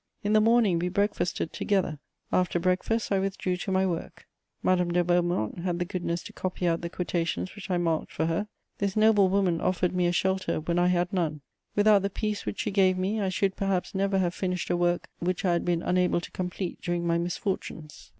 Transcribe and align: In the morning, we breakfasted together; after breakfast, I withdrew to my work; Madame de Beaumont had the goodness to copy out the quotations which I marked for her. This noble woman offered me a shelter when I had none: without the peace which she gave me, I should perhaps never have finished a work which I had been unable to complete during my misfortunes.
In 0.23 0.33
the 0.33 0.41
morning, 0.41 0.79
we 0.79 0.89
breakfasted 0.89 1.53
together; 1.53 1.99
after 2.33 2.57
breakfast, 2.59 3.11
I 3.11 3.19
withdrew 3.19 3.55
to 3.57 3.71
my 3.71 3.85
work; 3.85 4.25
Madame 4.63 4.89
de 4.91 5.03
Beaumont 5.03 5.59
had 5.59 5.77
the 5.77 5.85
goodness 5.85 6.23
to 6.23 6.33
copy 6.33 6.65
out 6.67 6.81
the 6.81 6.89
quotations 6.89 7.55
which 7.55 7.69
I 7.69 7.77
marked 7.77 8.11
for 8.11 8.25
her. 8.25 8.47
This 8.79 8.95
noble 8.95 9.29
woman 9.29 9.61
offered 9.61 9.93
me 9.93 10.07
a 10.07 10.11
shelter 10.11 10.59
when 10.59 10.79
I 10.79 10.87
had 10.87 11.13
none: 11.13 11.41
without 11.75 12.01
the 12.01 12.09
peace 12.09 12.47
which 12.47 12.61
she 12.61 12.71
gave 12.71 12.97
me, 12.97 13.21
I 13.21 13.29
should 13.29 13.55
perhaps 13.55 13.93
never 13.93 14.17
have 14.17 14.33
finished 14.33 14.71
a 14.71 14.75
work 14.75 15.07
which 15.19 15.45
I 15.45 15.53
had 15.53 15.65
been 15.65 15.83
unable 15.83 16.19
to 16.19 16.31
complete 16.31 16.81
during 16.81 17.05
my 17.05 17.19
misfortunes. 17.19 18.09